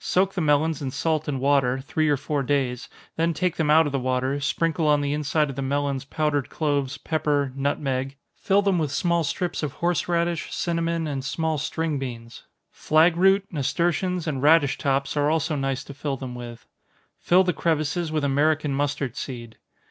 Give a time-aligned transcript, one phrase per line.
[0.00, 3.84] Soak the melons in salt and water, three or four days; then take them out
[3.84, 8.62] of the water; sprinkle on the inside of the melons, powdered cloves, pepper, nutmeg; fill
[8.62, 12.44] them with small strips of horseradish, cinnamon, and small string beans.
[12.70, 16.66] Flag root, nasturtions, and radish tops, are also nice to fill them with.
[17.18, 19.58] Fill the crevices with American mustard seed.